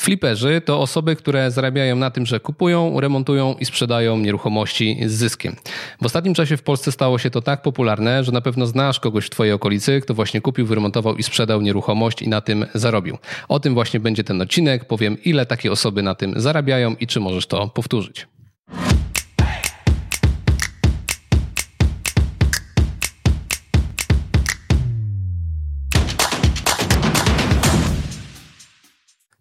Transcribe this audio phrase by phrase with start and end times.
[0.00, 5.56] Fliperzy to osoby, które zarabiają na tym, że kupują, remontują i sprzedają nieruchomości z zyskiem.
[6.02, 9.26] W ostatnim czasie w Polsce stało się to tak popularne, że na pewno znasz kogoś
[9.26, 13.18] w Twojej okolicy, kto właśnie kupił, wyremontował i sprzedał nieruchomość i na tym zarobił.
[13.48, 14.84] O tym właśnie będzie ten odcinek.
[14.84, 18.26] Powiem, ile takie osoby na tym zarabiają i czy możesz to powtórzyć.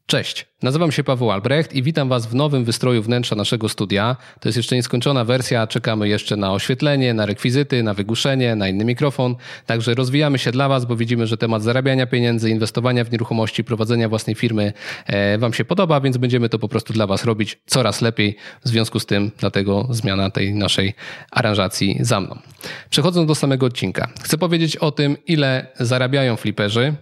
[0.09, 4.15] Cześć, nazywam się Paweł Albrecht i witam Was w nowym wystroju wnętrza naszego studia.
[4.39, 8.85] To jest jeszcze nieskończona wersja, czekamy jeszcze na oświetlenie, na rekwizyty, na wygłuszenie, na inny
[8.85, 9.35] mikrofon.
[9.65, 14.09] Także rozwijamy się dla Was, bo widzimy, że temat zarabiania pieniędzy, inwestowania w nieruchomości, prowadzenia
[14.09, 14.73] własnej firmy
[15.05, 18.35] e, Wam się podoba, więc będziemy to po prostu dla Was robić coraz lepiej.
[18.65, 20.93] W związku z tym, dlatego zmiana tej naszej
[21.31, 22.39] aranżacji za mną.
[22.89, 26.95] Przechodząc do samego odcinka, chcę powiedzieć o tym, ile zarabiają fliperzy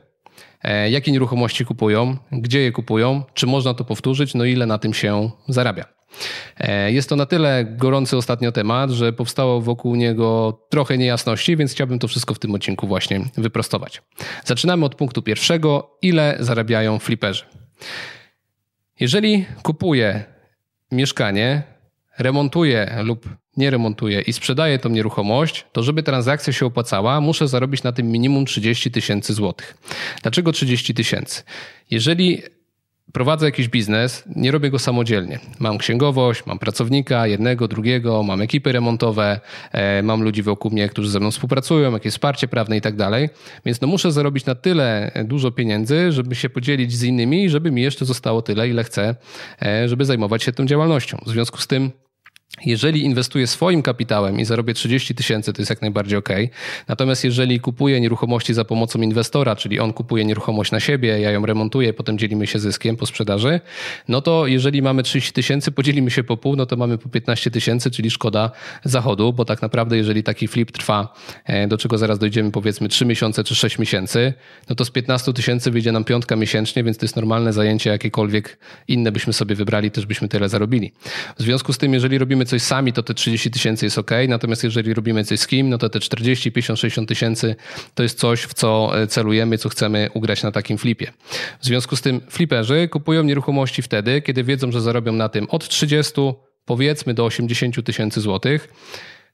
[0.90, 5.30] jakie nieruchomości kupują, gdzie je kupują, czy można to powtórzyć, no ile na tym się
[5.48, 5.86] zarabia.
[6.58, 11.72] E, jest to na tyle gorący ostatnio temat, że powstało wokół niego trochę niejasności, więc
[11.72, 14.02] chciałbym to wszystko w tym odcinku właśnie wyprostować.
[14.46, 15.98] Zaczynamy od punktu pierwszego.
[16.02, 17.44] Ile zarabiają fliperzy?
[19.00, 20.24] Jeżeli kupuję
[20.92, 21.64] mieszkanie,
[22.18, 27.84] remontuję lub nie remontuję i sprzedaję tą nieruchomość, to żeby transakcja się opłacała, muszę zarobić
[27.84, 29.78] na tym minimum 30 tysięcy złotych.
[30.22, 31.44] Dlaczego 30 tysięcy?
[31.92, 32.42] Jeżeli
[33.14, 35.40] prowadzę jakiś biznes, nie robię go samodzielnie.
[35.60, 39.40] Mam księgowość, mam pracownika, jednego, drugiego, mam ekipy remontowe,
[39.72, 43.30] e, mam ludzi wokół mnie, którzy ze mną współpracują, jakieś wsparcie prawne i tak dalej.
[43.66, 47.82] Więc no muszę zarobić na tyle dużo pieniędzy, żeby się podzielić z innymi żeby mi
[47.82, 49.16] jeszcze zostało tyle, ile chcę,
[49.62, 51.18] e, żeby zajmować się tą działalnością.
[51.26, 51.92] W związku z tym
[52.66, 56.30] jeżeli inwestuję swoim kapitałem i zarobię 30 tysięcy, to jest jak najbardziej ok.
[56.88, 61.46] Natomiast jeżeli kupuję nieruchomości za pomocą inwestora, czyli on kupuje nieruchomość na siebie, ja ją
[61.46, 63.60] remontuję, potem dzielimy się zyskiem po sprzedaży,
[64.08, 67.52] no to jeżeli mamy 30 tysięcy, podzielimy się po pół, no to mamy po 15
[67.52, 68.52] tysięcy, czyli szkoda
[68.84, 71.14] zachodu, bo tak naprawdę jeżeli taki flip trwa,
[71.46, 74.34] e, do czego zaraz dojdziemy, powiedzmy 3 miesiące czy 6 miesięcy,
[74.70, 78.58] no to z 15 tysięcy wyjdzie nam piątka miesięcznie, więc to jest normalne zajęcie, jakiekolwiek
[78.88, 80.94] inne byśmy sobie wybrali, też byśmy tyle zarobili.
[81.40, 84.64] W związku z tym, jeżeli robimy coś sami, to te 30 tysięcy jest ok, natomiast
[84.64, 87.56] jeżeli robimy coś z kim, no to te 40, 50, 60 tysięcy
[87.94, 91.12] to jest coś, w co e, celujemy, co chcemy ugrać na takim flipie.
[91.60, 95.68] W związku z tym fliperzy kupują nieruchomości wtedy, kiedy wiedzą, że zarobią na tym od
[95.68, 96.14] 30
[96.66, 98.70] powiedzmy do 80 tysięcy złotych.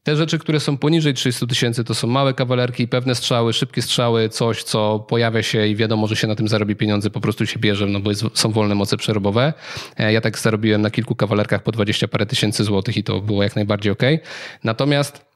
[0.03, 4.29] Te rzeczy, które są poniżej 300 tysięcy, to są małe kawalerki, pewne strzały, szybkie strzały,
[4.29, 7.59] coś, co pojawia się i wiadomo, że się na tym zarobi pieniądze, po prostu się
[7.59, 9.53] bierze, no bo jest, są wolne moce przerobowe.
[9.97, 13.43] E, ja tak zarobiłem na kilku kawalerkach po 20 parę tysięcy złotych i to było
[13.43, 14.03] jak najbardziej ok.
[14.63, 15.32] Natomiast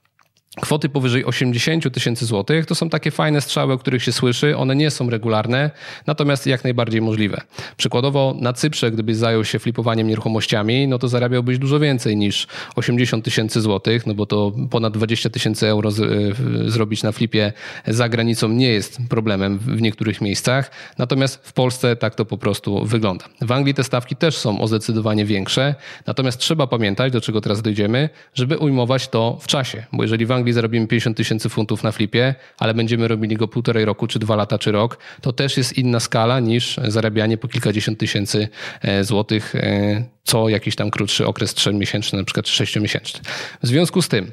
[0.62, 4.58] Kwoty powyżej 80 tysięcy złotych to są takie fajne strzały, o których się słyszy.
[4.58, 5.72] One nie są regularne,
[6.08, 7.42] natomiast jak najbardziej możliwe.
[7.78, 13.26] Przykładowo na Cyprze, gdybyś zajął się flipowaniem nieruchomościami, no to zarabiałbyś dużo więcej niż 80
[13.26, 17.54] tysięcy złotych, no bo to ponad 20 tysięcy euro z, y, zrobić na flipie
[17.88, 20.72] za granicą nie jest problemem w niektórych miejscach.
[20.98, 23.26] Natomiast w Polsce tak to po prostu wygląda.
[23.42, 25.76] W Anglii te stawki też są o zdecydowanie większe,
[26.08, 30.32] natomiast trzeba pamiętać, do czego teraz dojdziemy, żeby ujmować to w czasie, bo jeżeli w
[30.32, 34.20] Anglii Anglii zarobimy 50 tysięcy funtów na flipie, ale będziemy robili go półtorej roku, czy
[34.20, 38.48] dwa lata, czy rok, to też jest inna skala niż zarabianie po kilkadziesiąt tysięcy
[38.82, 43.20] e, złotych e, co jakiś tam krótszy okres trzemiesięczny, na przykład sześciomiesięczny.
[43.64, 44.32] W związku z tym,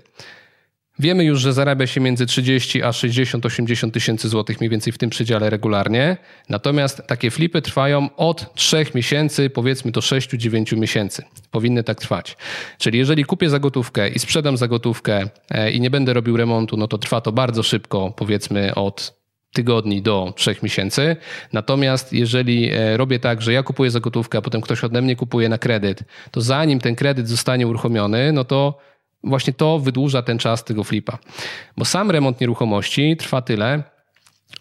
[0.98, 5.10] Wiemy już, że zarabia się między 30 a 60-80 tysięcy złotych mniej więcej w tym
[5.10, 6.16] przedziale regularnie.
[6.48, 11.22] Natomiast takie flipy trwają od 3 miesięcy, powiedzmy do 6-9 miesięcy.
[11.50, 12.36] Powinny tak trwać.
[12.78, 16.76] Czyli jeżeli kupię za gotówkę i sprzedam za gotówkę e, i nie będę robił remontu,
[16.76, 21.16] no to trwa to bardzo szybko, powiedzmy od tygodni do trzech miesięcy.
[21.52, 25.16] Natomiast jeżeli e, robię tak, że ja kupuję za gotówkę, a potem ktoś ode mnie
[25.16, 28.78] kupuje na kredyt, to zanim ten kredyt zostanie uruchomiony, no to
[29.24, 31.18] właśnie to wydłuża ten czas tego flipa.
[31.76, 33.82] Bo sam remont nieruchomości trwa tyle,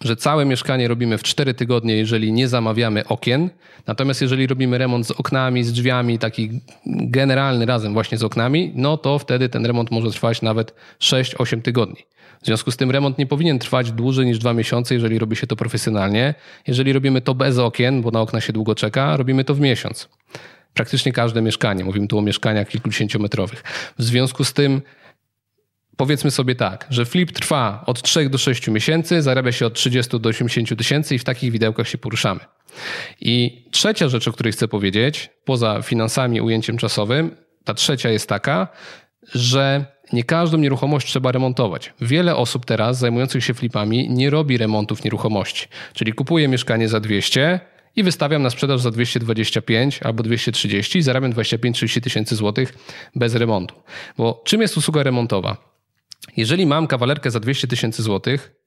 [0.01, 3.49] że całe mieszkanie robimy w 4 tygodnie, jeżeli nie zamawiamy okien.
[3.87, 6.49] Natomiast jeżeli robimy remont z oknami, z drzwiami, taki
[6.85, 12.03] generalny razem właśnie z oknami, no to wtedy ten remont może trwać nawet 6-8 tygodni.
[12.41, 15.47] W związku z tym remont nie powinien trwać dłużej niż dwa miesiące, jeżeli robi się
[15.47, 16.33] to profesjonalnie.
[16.67, 20.09] Jeżeli robimy to bez okien, bo na okna się długo czeka, robimy to w miesiąc
[20.73, 21.83] praktycznie każde mieszkanie.
[21.83, 23.63] Mówimy tu o mieszkaniach kilkudziesięciometrowych.
[23.99, 24.81] W związku z tym
[25.97, 30.19] powiedzmy sobie tak, że flip trwa od 3 do 6 miesięcy, zarabia się od 30
[30.19, 32.39] do 80 tysięcy i w takich widełkach się poruszamy.
[33.21, 38.67] I trzecia rzecz, o której chcę powiedzieć, poza finansami, ujęciem czasowym, ta trzecia jest taka,
[39.33, 41.93] że nie każdą nieruchomość trzeba remontować.
[42.01, 45.67] Wiele osób teraz zajmujących się flipami nie robi remontów nieruchomości.
[45.93, 47.59] Czyli kupuje mieszkanie za 200,
[47.95, 52.73] i wystawiam na sprzedaż za 225 albo 230 i zarabiam 25-30 tysięcy złotych
[53.15, 53.75] bez remontu.
[54.17, 55.73] Bo czym jest usługa remontowa?
[56.37, 58.63] Jeżeli mam kawalerkę za 200 tysięcy złotych,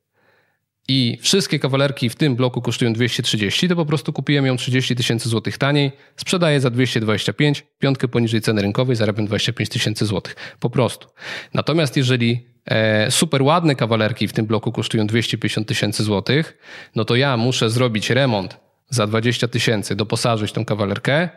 [0.88, 5.28] i wszystkie kawalerki w tym bloku kosztują 230, to po prostu kupiłem ją 30 tysięcy
[5.28, 10.36] złotych taniej, sprzedaję za 225, piątkę poniżej ceny rynkowej, zarabiam 25 tysięcy złotych.
[10.60, 11.08] Po prostu.
[11.54, 16.58] Natomiast jeżeli e, super ładne kawalerki w tym bloku kosztują 250 tysięcy złotych,
[16.94, 21.28] no to ja muszę zrobić remont za 20 tysięcy, doposażyć tą kawalerkę,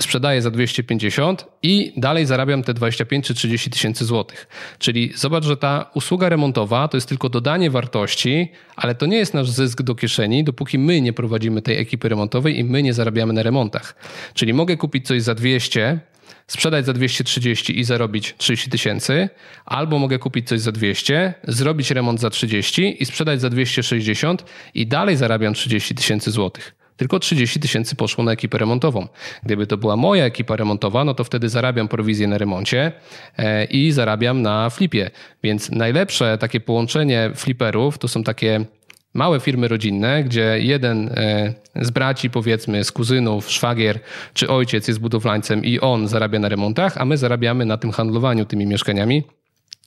[0.00, 4.48] sprzedaję za 250 i dalej zarabiam te 25 czy 30 tysięcy złotych.
[4.78, 9.34] Czyli zobacz, że ta usługa remontowa to jest tylko dodanie wartości, ale to nie jest
[9.34, 13.32] nasz zysk do kieszeni, dopóki my nie prowadzimy tej ekipy remontowej i my nie zarabiamy
[13.32, 13.94] na remontach.
[14.34, 16.00] Czyli mogę kupić coś za 200,
[16.46, 19.28] sprzedać za 230 i zarobić 30 tysięcy,
[19.64, 24.86] albo mogę kupić coś za 200, zrobić remont za 30 i sprzedać za 260 i
[24.86, 29.08] dalej zarabiam 30 tysięcy złotych tylko 30 tysięcy poszło na ekipę remontową.
[29.42, 32.92] Gdyby to była moja ekipa remontowa, no to wtedy zarabiam prowizję na remoncie
[33.38, 35.10] e, i zarabiam na flipie.
[35.42, 38.64] Więc najlepsze takie połączenie fliperów to są takie
[39.14, 44.00] małe firmy rodzinne, gdzie jeden e, z braci, powiedzmy, z kuzynów, szwagier
[44.34, 48.44] czy ojciec jest budowlańcem i on zarabia na remontach, a my zarabiamy na tym handlowaniu
[48.44, 49.22] tymi mieszkaniami.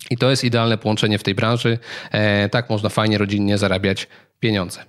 [0.09, 1.79] I to jest idealne połączenie w tej branży.
[2.11, 4.07] E, tak można fajnie rodzinnie zarabiać
[4.39, 4.85] pieniądze.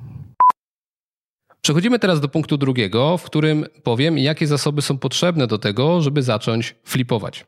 [1.62, 6.22] Przechodzimy teraz do punktu drugiego, w którym powiem, jakie zasoby są potrzebne do tego, żeby
[6.22, 7.46] zacząć flipować.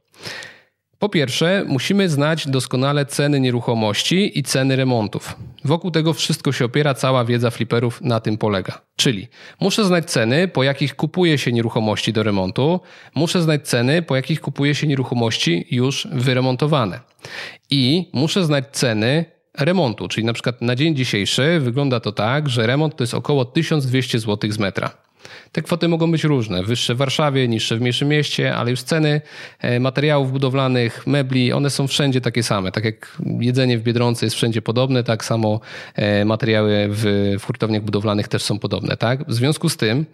[0.98, 5.36] Po pierwsze, musimy znać doskonale ceny nieruchomości i ceny remontów.
[5.64, 8.80] Wokół tego wszystko się opiera, cała wiedza fliperów na tym polega.
[8.96, 9.28] Czyli
[9.60, 12.80] muszę znać ceny, po jakich kupuje się nieruchomości do remontu,
[13.14, 17.00] muszę znać ceny, po jakich kupuje się nieruchomości już wyremontowane.
[17.70, 19.24] I muszę znać ceny
[19.58, 23.44] remontu, czyli na przykład na dzień dzisiejszy wygląda to tak, że remont to jest około
[23.44, 25.07] 1200 zł z metra.
[25.52, 29.20] Te kwoty mogą być różne, wyższe w Warszawie, niższe w mniejszym mieście, ale już ceny
[29.58, 32.72] e, materiałów budowlanych, mebli, one są wszędzie takie same.
[32.72, 35.60] Tak jak jedzenie w Biedronce jest wszędzie podobne, tak samo
[35.94, 38.96] e, materiały w, hurtowniach budowlanych też są podobne.
[38.96, 39.24] Tak?
[39.28, 40.06] W związku z tym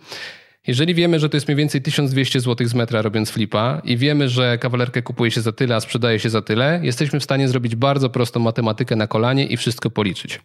[0.66, 4.28] jeżeli wiemy, że to jest mniej więcej 1200 zł z metra robiąc flipa i wiemy,
[4.28, 7.76] że kawalerkę kupuje się za tyle, a sprzedaje się za tyle, jesteśmy w stanie zrobić
[7.76, 10.40] bardzo prostą matematykę na kolanie i wszystko policzyć.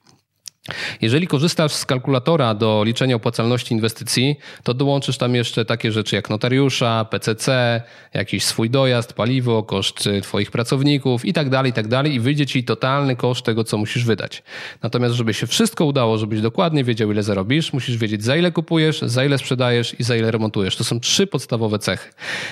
[1.02, 6.30] Jeżeli korzystasz z kalkulatora do liczenia opłacalności inwestycji, to dołączysz tam jeszcze takie rzeczy jak
[6.30, 7.82] notariusza, PCC,
[8.14, 12.64] jakiś swój dojazd, paliwo, koszt Twoich pracowników i tak dalej, i tak i wyjdzie Ci
[12.64, 14.44] totalny koszt tego, co musisz wydać.
[14.84, 19.02] Natomiast, żeby się wszystko udało, żebyś dokładnie wiedział, ile zarobisz, musisz wiedzieć, za ile kupujesz,
[19.02, 20.76] za ile sprzedajesz i za ile remontujesz.
[20.76, 22.10] To są trzy podstawowe cechy.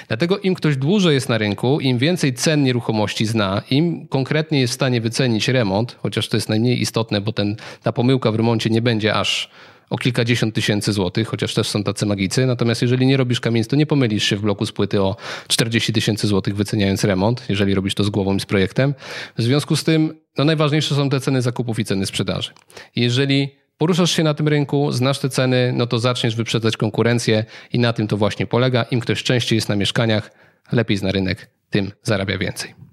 [0.07, 4.73] Dlatego im ktoś dłużej jest na rynku, im więcej cen nieruchomości zna, im konkretnie jest
[4.73, 8.69] w stanie wycenić remont, chociaż to jest najmniej istotne, bo ten, ta pomyłka w remoncie
[8.69, 9.49] nie będzie aż
[9.89, 12.45] o kilkadziesiąt tysięcy złotych, chociaż też są tacy magicy.
[12.45, 15.15] Natomiast jeżeli nie robisz kamienic, to nie pomylisz się w bloku z płyty o
[15.47, 18.93] 40 tysięcy złotych wyceniając remont, jeżeli robisz to z głową i z projektem.
[19.37, 22.51] W związku z tym no najważniejsze są te ceny zakupów i ceny sprzedaży.
[22.95, 27.79] Jeżeli poruszasz się na tym rynku, znasz te ceny, no to zaczniesz wyprzedzać konkurencję i
[27.79, 28.83] na tym to właśnie polega.
[28.83, 30.31] Im ktoś częściej jest na mieszkaniach,
[30.71, 32.86] lepiej zna rynek, tym zarabia więcej.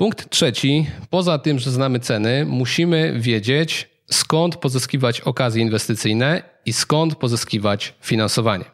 [0.00, 0.86] Punkt trzeci.
[1.10, 8.64] Poza tym, że znamy ceny, musimy wiedzieć, skąd pozyskiwać okazje inwestycyjne i skąd pozyskiwać finansowanie.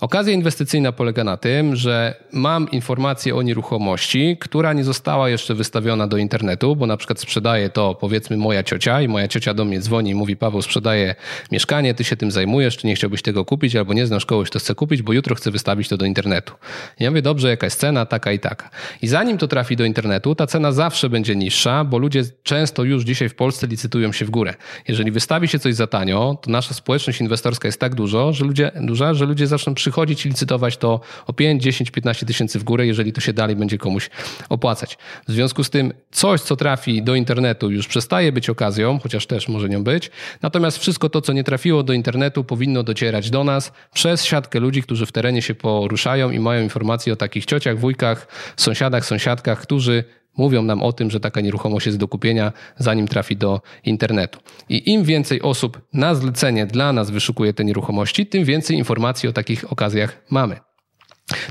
[0.00, 6.06] Okazja inwestycyjna polega na tym, że mam informację o nieruchomości, która nie została jeszcze wystawiona
[6.06, 9.80] do internetu, bo na przykład sprzedaje to powiedzmy moja ciocia i moja ciocia do mnie
[9.80, 11.14] dzwoni i mówi Paweł sprzedaje
[11.52, 14.58] mieszkanie, ty się tym zajmujesz, czy nie chciałbyś tego kupić albo nie znasz kogoś, kto
[14.58, 16.54] chce kupić, bo jutro chcę wystawić to do internetu.
[17.00, 18.70] Ja mówię, dobrze, jaka jest cena, taka i taka.
[19.02, 23.04] I zanim to trafi do internetu, ta cena zawsze będzie niższa, bo ludzie często już
[23.04, 24.54] dzisiaj w Polsce licytują się w górę.
[24.88, 28.70] Jeżeli wystawi się coś za tanio, to nasza społeczność inwestorska jest tak dużo, że ludzie,
[28.80, 32.86] duża, że ludzie zaczną przychodzić i licytować to o 5, 10, 15 tysięcy w górę,
[32.86, 34.10] jeżeli to się dalej będzie komuś
[34.48, 34.98] opłacać.
[35.28, 39.48] W związku z tym coś, co trafi do internetu już przestaje być okazją, chociaż też
[39.48, 40.10] może nią być,
[40.42, 44.82] natomiast wszystko to, co nie trafiło do internetu powinno docierać do nas przez siatkę ludzi,
[44.82, 50.04] którzy w terenie się poruszają i mają informacje o takich ciociach, wujkach, sąsiadach, sąsiadkach, którzy
[50.36, 54.40] mówią nam o tym, że taka nieruchomość jest do kupienia, zanim trafi do internetu.
[54.68, 59.32] I im więcej osób na zlecenie dla nas wyszukuje te nieruchomości, tym więcej informacji o
[59.32, 60.56] takich okazjach mamy.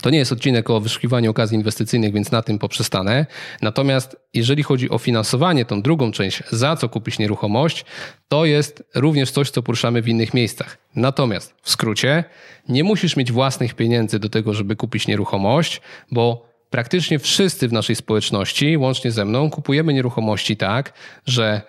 [0.01, 3.25] To nie jest odcinek o wyszukiwaniu okazji inwestycyjnych, więc na tym poprzestanę.
[3.61, 7.85] Natomiast jeżeli chodzi o finansowanie, tą drugą część, za co kupić nieruchomość,
[8.27, 10.77] to jest również coś, co poruszamy w innych miejscach.
[10.95, 12.23] Natomiast w skrócie,
[12.69, 17.95] nie musisz mieć własnych pieniędzy do tego, żeby kupić nieruchomość, bo praktycznie wszyscy w naszej
[17.95, 20.93] społeczności, łącznie ze mną, kupujemy nieruchomości tak,
[21.25, 21.61] że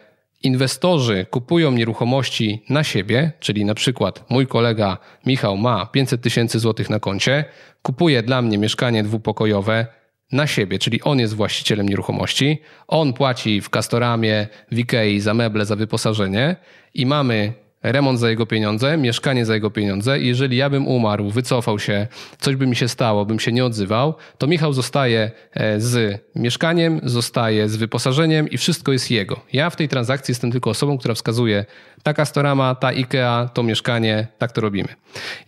[0.43, 6.91] inwestorzy kupują nieruchomości na siebie, czyli na przykład mój kolega Michał ma 500 tysięcy złotych
[6.91, 7.45] na koncie,
[7.83, 9.87] kupuje dla mnie mieszkanie dwupokojowe
[10.33, 15.65] na siebie, czyli on jest właścicielem nieruchomości, on płaci w Castoramie, w Ikei za meble,
[15.65, 16.57] za wyposażenie
[16.95, 17.53] i mamy
[17.93, 22.07] remont za jego pieniądze, mieszkanie za jego pieniądze jeżeli ja bym umarł, wycofał się,
[22.39, 27.01] coś by mi się stało, bym się nie odzywał, to Michał zostaje e, z mieszkaniem,
[27.03, 29.41] zostaje z wyposażeniem i wszystko jest jego.
[29.53, 31.65] Ja w tej transakcji jestem tylko osobą, która wskazuje
[32.03, 34.89] ta Castorama, ta IKEA, to mieszkanie, tak to robimy.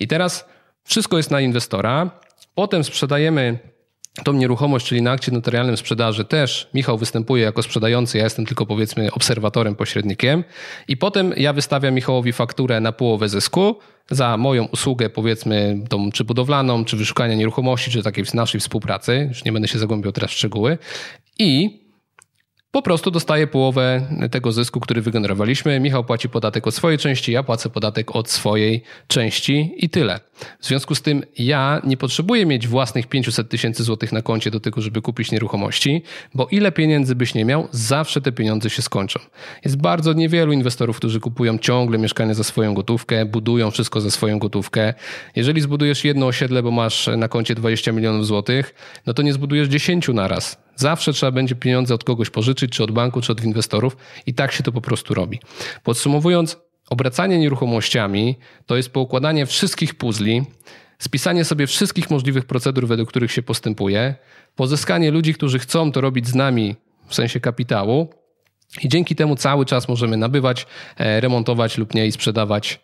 [0.00, 0.49] I teraz
[0.85, 2.11] wszystko jest na inwestora,
[2.54, 3.59] potem sprzedajemy
[4.25, 8.67] tą nieruchomość, czyli na akcie notarialnym sprzedaży też Michał występuje jako sprzedający, ja jestem tylko
[8.67, 10.45] powiedzmy obserwatorem, pośrednikiem.
[10.89, 13.77] I potem ja wystawiam Michałowi fakturę na połowę zysku
[14.11, 19.45] za moją usługę powiedzmy tą czy budowlaną, czy wyszukania nieruchomości, czy takiej naszej współpracy, już
[19.45, 20.79] nie będę się zagłębiał teraz w szczegóły.
[21.39, 21.81] I
[22.71, 25.81] po prostu dostaję połowę tego zysku, który wygenerowaliśmy.
[25.81, 30.21] Michał płaci podatek od swojej części, ja płacę podatek od swojej części i tyle.
[30.61, 34.61] W związku z tym ja nie potrzebuję mieć własnych 500 tysięcy złotych na koncie do
[34.61, 36.03] tego, żeby kupić nieruchomości,
[36.35, 39.21] bo ile pieniędzy byś nie miał, zawsze te pieniądze się skończą.
[39.65, 44.39] Jest bardzo niewielu inwestorów, którzy kupują ciągle mieszkania za swoją gotówkę, budują wszystko za swoją
[44.39, 44.95] gotówkę.
[45.37, 48.75] Jeżeli zbudujesz jedno osiedle, bo masz na koncie 20 milionów złotych,
[49.07, 52.90] no to nie zbudujesz 10 naraz Zawsze trzeba będzie pieniądze od kogoś pożyczyć, czy od
[52.90, 55.40] banku, czy od inwestorów, i tak się to po prostu robi.
[55.82, 56.56] Podsumowując,
[56.90, 60.44] obracanie nieruchomościami to jest poukładanie wszystkich puzli,
[60.99, 64.14] spisanie sobie wszystkich możliwych procedur, według których się postępuje,
[64.56, 66.76] pozyskanie ludzi, którzy chcą to robić z nami
[67.08, 68.08] w sensie kapitału,
[68.82, 70.66] i dzięki temu cały czas możemy nabywać,
[70.97, 72.80] e, remontować lub nie i sprzedawać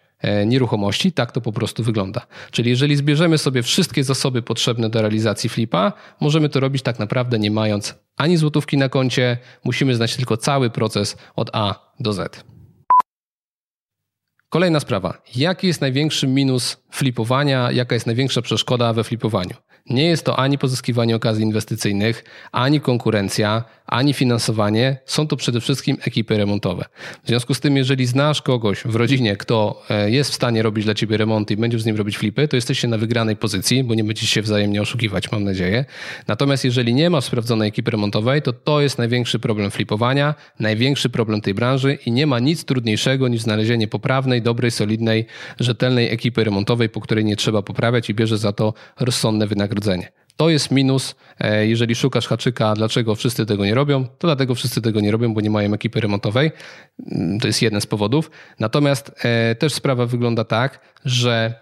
[0.46, 1.12] nieruchomości.
[1.12, 2.26] Tak to po prostu wygląda.
[2.50, 7.38] Czyli jeżeli zbierzemy sobie wszystkie zasoby potrzebne do realizacji flipa, możemy to robić tak naprawdę
[7.38, 12.44] nie mając ani złotówki na koncie, musimy znać tylko cały proces od A do Z.
[14.48, 15.22] Kolejna sprawa.
[15.36, 17.70] Jaki jest największy minus flipowania?
[17.72, 19.54] Jaka jest największa przeszkoda we flipowaniu?
[19.90, 24.96] Nie jest to ani pozyskiwanie okazji inwestycyjnych, ani konkurencja, ani finansowanie.
[25.06, 26.84] Są to przede wszystkim ekipy remontowe.
[27.24, 30.84] W związku z tym, jeżeli znasz kogoś w rodzinie, kto e, jest w stanie robić
[30.84, 33.94] dla ciebie remonty i będziesz z nim robić flipy, to jesteście na wygranej pozycji, bo
[33.94, 35.84] nie będziecie się wzajemnie oszukiwać, mam nadzieję.
[36.28, 41.40] Natomiast jeżeli nie masz sprawdzonej ekipy remontowej, to to jest największy problem flipowania, największy problem
[41.40, 45.26] tej branży i nie ma nic trudniejszego niż znalezienie poprawnej, dobrej, solidnej,
[45.60, 50.23] rzetelnej ekipy remontowej, po której nie trzeba poprawiać i bierze za to rozsądne wynagrodzenie wynagrodzenie.
[50.36, 54.82] To jest minus, e, jeżeli szukasz haczyka, dlaczego wszyscy tego nie robią, to dlatego wszyscy
[54.82, 56.52] tego nie robią, bo nie mają ekipy remontowej.
[57.12, 58.30] Mm, to jest jeden z powodów.
[58.60, 61.54] Natomiast e, też sprawa wygląda tak, że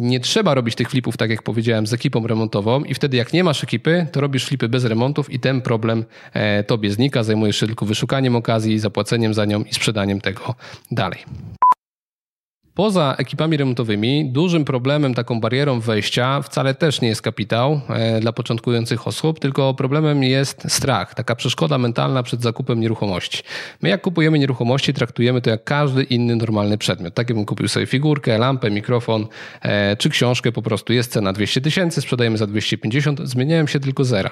[0.00, 3.44] nie trzeba robić tych flipów, tak jak powiedziałem, z ekipą remontową i wtedy jak nie
[3.44, 7.66] masz ekipy, to robisz flipy bez remontów i ten problem e, tobie znika, zajmujesz się
[7.66, 10.54] tylko wyszukaniem okazji, zapłaceniem za nią i sprzedaniem tego
[10.90, 11.18] dalej.
[12.80, 18.32] Poza ekipami remontowymi, dużym problemem, taką barierą wejścia wcale też nie jest kapitał e, dla
[18.32, 23.42] początkujących osób, tylko problemem jest strach, taka przeszkoda mentalna przed zakupem nieruchomości.
[23.82, 27.14] My, jak kupujemy nieruchomości, traktujemy to jak każdy inny normalny przedmiot.
[27.14, 29.26] Tak jakbym kupił sobie figurkę, lampę, mikrofon
[29.62, 34.04] e, czy książkę, po prostu jest cena 200 tysięcy, sprzedajemy za 250, zmieniają się tylko
[34.04, 34.30] zera.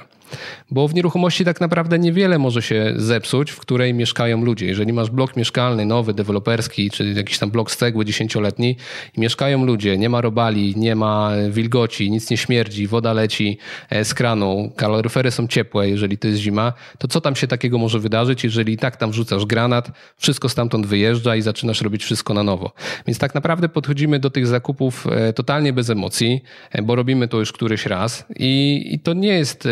[0.71, 4.67] Bo w nieruchomości tak naprawdę niewiele może się zepsuć, w której mieszkają ludzie.
[4.67, 8.77] Jeżeli masz blok mieszkalny, nowy, deweloperski, czy jakiś tam blok z cegły 10 dziesięcioletni
[9.17, 13.59] mieszkają ludzie, nie ma robali, nie ma wilgoci, nic nie śmierdzi, woda leci
[13.91, 17.79] e, z kranu, kaloryfery są ciepłe, jeżeli to jest zima, to co tam się takiego
[17.79, 22.35] może wydarzyć, jeżeli i tak tam wrzucasz granat, wszystko stamtąd wyjeżdża i zaczynasz robić wszystko
[22.35, 22.73] na nowo.
[23.07, 26.41] Więc tak naprawdę podchodzimy do tych zakupów e, totalnie bez emocji,
[26.73, 29.69] e, bo robimy to już któryś raz i, i to nie jest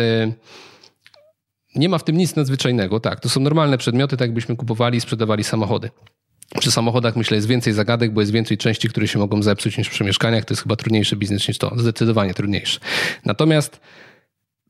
[1.75, 2.99] nie ma w tym nic nadzwyczajnego.
[2.99, 5.89] Tak, to są normalne przedmioty, tak jakbyśmy kupowali i sprzedawali samochody.
[6.59, 9.89] Przy samochodach myślę jest więcej zagadek, bo jest więcej części, które się mogą zepsuć niż
[9.89, 10.45] przy mieszkaniach.
[10.45, 11.73] To jest chyba trudniejszy biznes niż to.
[11.77, 12.79] Zdecydowanie trudniejszy.
[13.25, 13.79] Natomiast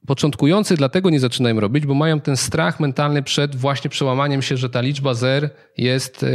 [0.07, 4.69] początkujący dlatego nie zaczynają robić, bo mają ten strach mentalny przed właśnie przełamaniem się, że
[4.69, 6.27] ta liczba zer jest e,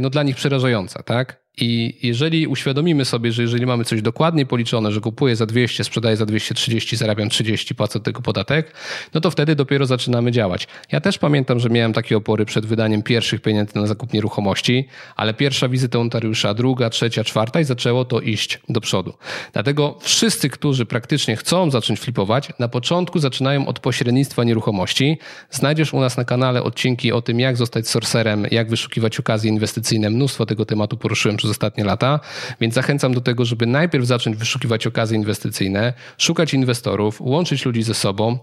[0.00, 1.41] no, dla nich przerażająca, tak?
[1.56, 6.16] I jeżeli uświadomimy sobie, że jeżeli mamy coś dokładnie policzone, że kupuję za 200, sprzedaję
[6.16, 8.74] za 230, zarabiam 30, płacę tego podatek,
[9.14, 10.68] no to wtedy dopiero zaczynamy działać.
[10.92, 15.34] Ja też pamiętam, że miałem takie opory przed wydaniem pierwszych pieniędzy na zakup nieruchomości, ale
[15.34, 19.12] pierwsza wizyta notariusza, druga, trzecia, czwarta i zaczęło to iść do przodu.
[19.52, 25.18] Dlatego wszyscy, którzy praktycznie chcą zacząć flipować, na początku zaczynają od pośrednictwa nieruchomości.
[25.50, 30.10] Znajdziesz u nas na kanale odcinki o tym, jak zostać sorcerem, jak wyszukiwać okazje inwestycyjne.
[30.10, 32.20] Mnóstwo tego tematu poruszyłem przez ostatnie lata,
[32.60, 37.94] więc zachęcam do tego, żeby najpierw zacząć wyszukiwać okazje inwestycyjne, szukać inwestorów, łączyć ludzi ze
[37.94, 38.38] sobą,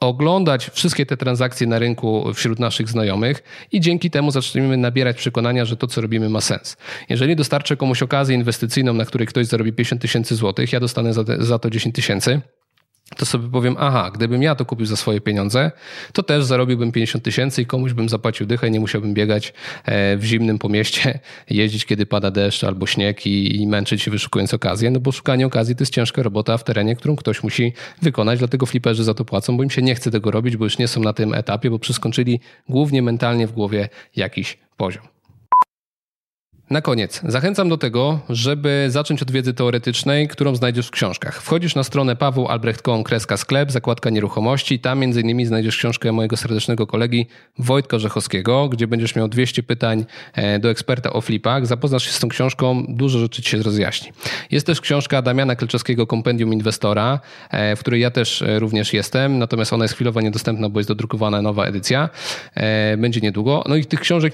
[0.00, 3.42] oglądać wszystkie te transakcje na rynku wśród naszych znajomych
[3.72, 6.76] i dzięki temu zaczniemy nabierać przekonania, że to, co robimy, ma sens.
[7.08, 11.24] Jeżeli dostarczę komuś okazję inwestycyjną, na której ktoś zarobi 50 tysięcy złotych, ja dostanę za,
[11.38, 12.40] za to 10 tysięcy,
[13.16, 15.70] to sobie powiem, aha, gdybym ja to kupił za swoje pieniądze,
[16.12, 19.52] to też zarobiłbym 50 tysięcy i komuś bym zapłacił dychę nie musiałbym biegać
[19.84, 21.18] e, w zimnym po mieście,
[21.50, 25.46] jeździć kiedy pada deszcz albo śnieg i, i męczyć się wyszukując okazję, no bo szukanie
[25.46, 29.24] okazji to jest ciężka robota w terenie, którą ktoś musi wykonać, dlatego fliperzy za to
[29.24, 31.70] płacą, bo im się nie chce tego robić, bo już nie są na tym etapie,
[31.70, 35.19] bo przeskoczyli głównie mentalnie w głowie jakiś poziom.
[36.70, 41.42] Na koniec, zachęcam do tego, żeby zacząć od wiedzy teoretycznej, którą znajdziesz w książkach.
[41.42, 44.78] Wchodzisz na stronę pawełalbrecht.com, kreska sklep, zakładka nieruchomości.
[44.78, 47.26] Tam innymi znajdziesz książkę mojego serdecznego kolegi
[47.58, 51.66] Wojtka Rzechowskiego, gdzie będziesz miał 200 pytań e, do eksperta o flipach.
[51.66, 54.12] Zapoznasz się z tą książką, dużo rzeczy ci się rozjaśni.
[54.50, 59.38] Jest też książka Damiana Kleczowskiego Kompendium Inwestora, e, w której ja też e, również jestem,
[59.38, 62.08] natomiast ona jest chwilowo niedostępna, bo jest dodrukowana nowa edycja.
[62.98, 63.64] Będzie niedługo.
[63.68, 64.32] No i tych książek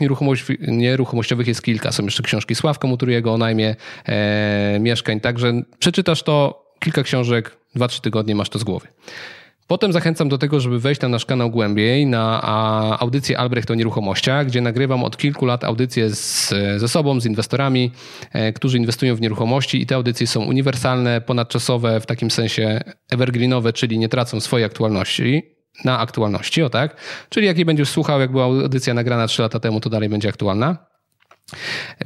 [0.61, 1.93] nieruchomościowych jest kilka.
[1.93, 5.21] Są jeszcze książki Sławka Muturiego o najmie e, mieszkań.
[5.21, 8.89] Także przeczytasz to, kilka książek, dwa, trzy tygodnie masz to z głowy.
[9.67, 12.43] Potem zachęcam do tego, żeby wejść na nasz kanał głębiej, na
[13.01, 17.91] audycję Albrecht o nieruchomościach, gdzie nagrywam od kilku lat audycje z, ze sobą, z inwestorami,
[18.33, 22.81] e, którzy inwestują w nieruchomości i te audycje są uniwersalne, ponadczasowe, w takim sensie
[23.11, 25.43] evergreenowe, czyli nie tracą swojej aktualności,
[25.85, 26.97] na aktualności, o tak?
[27.29, 30.29] Czyli jak jej będziesz słuchał, jak była audycja nagrana 3 lata temu, to dalej będzie
[30.29, 30.87] aktualna.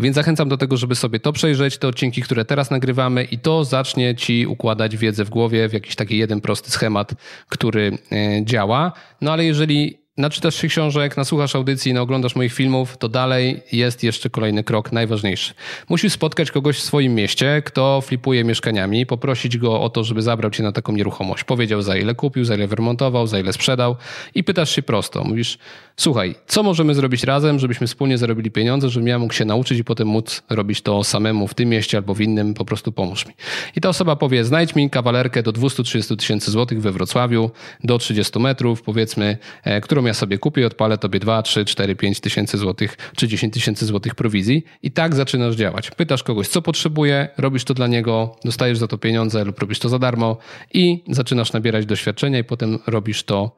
[0.00, 3.64] Więc zachęcam do tego, żeby sobie to przejrzeć, te odcinki, które teraz nagrywamy i to
[3.64, 7.14] zacznie ci układać wiedzę w głowie w jakiś taki jeden prosty schemat,
[7.48, 8.92] który e, działa.
[9.20, 14.30] No ale jeżeli naczytasz się książek, nasłuchasz audycji, naoglądasz moich filmów, to dalej jest jeszcze
[14.30, 15.54] kolejny krok, najważniejszy.
[15.88, 20.50] Musisz spotkać kogoś w swoim mieście, kto flipuje mieszkaniami, poprosić go o to, żeby zabrał
[20.50, 21.44] cię na taką nieruchomość.
[21.44, 23.96] Powiedział za ile kupił, za ile wyremontował, za ile sprzedał
[24.34, 25.24] i pytasz się prosto.
[25.24, 25.58] Mówisz,
[25.96, 29.84] słuchaj, co możemy zrobić razem, żebyśmy wspólnie zarobili pieniądze, żebym ja mógł się nauczyć i
[29.84, 33.32] potem móc robić to samemu w tym mieście albo w innym, po prostu pomóż mi.
[33.76, 37.50] I ta osoba powie, znajdź mi kawalerkę do 230 tysięcy złotych we Wrocławiu,
[37.84, 42.20] do 30 metrów, powiedzmy, e, którą ja sobie kupię, odpalę tobie 2, 3, 4, 5
[42.20, 45.90] tysięcy złotych czy 10 tysięcy złotych prowizji i tak zaczynasz działać.
[45.90, 49.88] Pytasz kogoś, co potrzebuje, robisz to dla niego, dostajesz za to pieniądze lub robisz to
[49.88, 50.36] za darmo
[50.74, 53.56] i zaczynasz nabierać doświadczenia i potem robisz to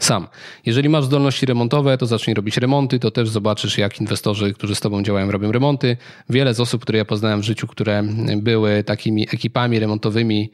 [0.00, 0.28] sam.
[0.66, 4.80] Jeżeli masz zdolności remontowe, to zacznij robić remonty, to też zobaczysz, jak inwestorzy, którzy z
[4.80, 5.96] Tobą działają, robią remonty.
[6.30, 8.02] Wiele z osób, które ja poznałem w życiu, które
[8.36, 10.52] były takimi ekipami remontowymi,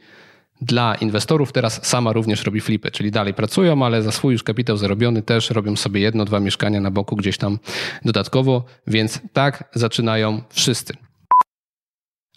[0.61, 4.77] dla inwestorów teraz sama również robi flipy, czyli dalej pracują, ale za swój już kapitał
[4.77, 7.59] zarobiony też robią sobie jedno, dwa mieszkania na boku gdzieś tam
[8.05, 11.08] dodatkowo, więc tak zaczynają wszyscy.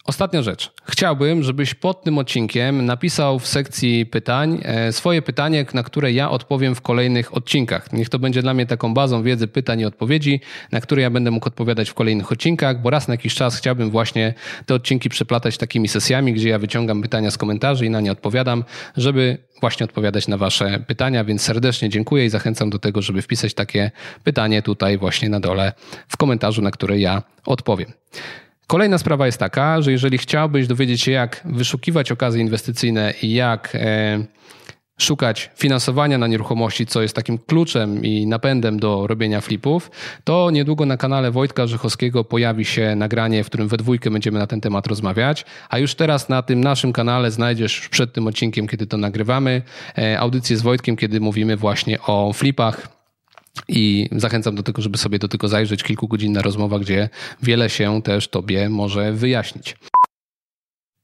[0.05, 0.73] Ostatnia rzecz.
[0.85, 6.31] Chciałbym, żebyś pod tym odcinkiem napisał w sekcji pytań e, swoje pytanie, na które ja
[6.31, 7.93] odpowiem w kolejnych odcinkach.
[7.93, 10.41] Niech to będzie dla mnie taką bazą wiedzy pytań i odpowiedzi,
[10.73, 13.91] na które ja będę mógł odpowiadać w kolejnych odcinkach, bo raz na jakiś czas chciałbym
[13.91, 14.35] właśnie
[14.67, 18.65] te odcinki przeplatać takimi sesjami, gdzie ja wyciągam pytania z komentarzy i na nie odpowiadam,
[18.97, 23.55] żeby właśnie odpowiadać na Wasze pytania, więc serdecznie dziękuję i zachęcam do tego, żeby wpisać
[23.55, 23.91] takie
[24.25, 25.73] pytanie tutaj właśnie na dole
[26.09, 27.93] w komentarzu, na które ja odpowiem.
[28.67, 33.75] Kolejna sprawa jest taka, że jeżeli chciałbyś dowiedzieć się, jak wyszukiwać okazje inwestycyjne i jak
[33.75, 34.25] e,
[34.99, 39.91] szukać finansowania na nieruchomości, co jest takim kluczem i napędem do robienia flipów,
[40.25, 44.47] to niedługo na kanale Wojtka Rzechowskiego pojawi się nagranie, w którym we dwójkę będziemy na
[44.47, 45.45] ten temat rozmawiać.
[45.69, 49.63] A już teraz na tym naszym kanale znajdziesz przed tym odcinkiem, kiedy to nagrywamy,
[49.99, 53.02] e, audycję z Wojtkiem, kiedy mówimy właśnie o flipach
[53.69, 55.83] i zachęcam do tego, żeby sobie do tego zajrzeć.
[55.83, 57.09] Kilkugodzinna rozmowa, gdzie
[57.43, 59.77] wiele się też Tobie może wyjaśnić.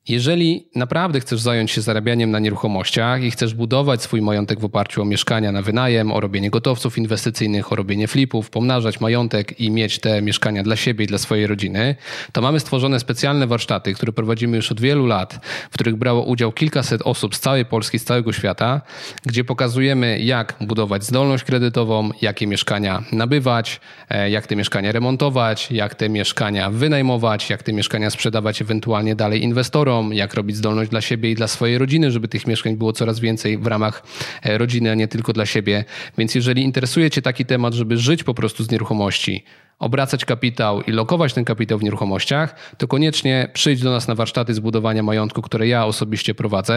[0.09, 5.03] Jeżeli naprawdę chcesz zająć się zarabianiem na nieruchomościach i chcesz budować swój majątek w oparciu
[5.03, 9.99] o mieszkania na wynajem, o robienie gotowców inwestycyjnych, o robienie flipów, pomnażać majątek i mieć
[9.99, 11.97] te mieszkania dla siebie i dla swojej rodziny,
[12.33, 16.53] to mamy stworzone specjalne warsztaty, które prowadzimy już od wielu lat, w których brało udział
[16.53, 18.81] kilkaset osób z całej Polski, z całego świata,
[19.27, 25.95] gdzie pokazujemy, jak budować zdolność kredytową, jakie mieszkania nabywać, e, jak te mieszkania remontować, jak
[25.95, 31.31] te mieszkania wynajmować, jak te mieszkania sprzedawać ewentualnie dalej inwestorom jak robić zdolność dla siebie
[31.31, 34.03] i dla swojej rodziny, żeby tych mieszkań było coraz więcej w ramach
[34.43, 35.85] e, rodziny, a nie tylko dla siebie.
[36.19, 39.45] Więc jeżeli interesuje Cię taki temat, żeby żyć po prostu z nieruchomości,
[39.79, 44.55] obracać kapitał i lokować ten kapitał w nieruchomościach, to koniecznie przyjdź do nas na warsztaty
[44.55, 46.75] zbudowania majątku, które ja osobiście prowadzę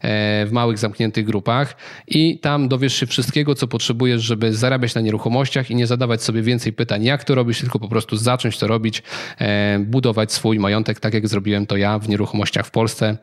[0.00, 5.00] e, w małych, zamkniętych grupach i tam dowiesz się wszystkiego, co potrzebujesz, żeby zarabiać na
[5.00, 8.66] nieruchomościach i nie zadawać sobie więcej pytań, jak to robisz, tylko po prostu zacząć to
[8.66, 9.02] robić,
[9.38, 13.16] e, budować swój majątek, tak jak zrobiłem to ja w nieruchomościach w Polsce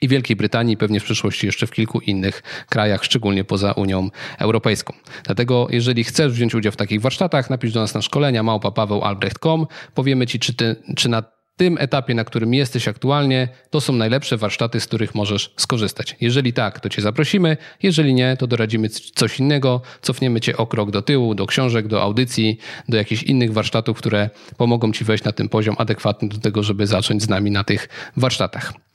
[0.00, 4.94] i Wielkiej Brytanii, pewnie w przyszłości jeszcze w kilku innych krajach, szczególnie poza Unią Europejską.
[5.24, 9.66] Dlatego, jeżeli chcesz wziąć udział w takich warsztatach, napisz do nas na szkolenia małpa.pawełalbrecht.com.
[9.94, 11.22] Powiemy Ci, czy, ty, czy na
[11.58, 16.16] tym etapie, na którym jesteś aktualnie, to są najlepsze warsztaty, z których możesz skorzystać.
[16.20, 17.56] Jeżeli tak, to Cię zaprosimy.
[17.82, 22.02] Jeżeli nie, to doradzimy coś innego, cofniemy Cię o krok do tyłu, do książek, do
[22.02, 26.62] audycji, do jakichś innych warsztatów, które pomogą Ci wejść na ten poziom adekwatny do tego,
[26.62, 28.87] żeby zacząć z nami na tych warsztatach.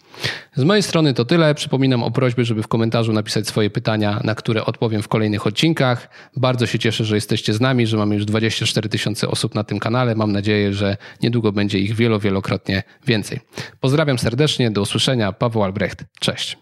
[0.56, 1.56] Z mojej strony to tyle.
[1.56, 6.10] Przypominam o prośbie, żeby w komentarzu napisać swoje pytania, na które odpowiem w kolejnych odcinkach.
[6.36, 9.80] Bardzo się cieszę, że jesteście z nami, że mamy już 24 tysiące osób na tym
[9.80, 10.15] kanale.
[10.15, 13.39] Mam nadzieję, że niedługo będzie ich wielo, wielokrotnie więcej.
[13.80, 15.32] Pozdrawiam serdecznie, do usłyszenia.
[15.32, 16.06] Paweł Albrecht.
[16.19, 16.58] Cześć.